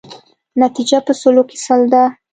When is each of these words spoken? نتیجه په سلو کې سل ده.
نتیجه 0.61 0.99
په 1.07 1.13
سلو 1.21 1.43
کې 1.49 1.57
سل 1.65 1.81
ده. 1.93 2.03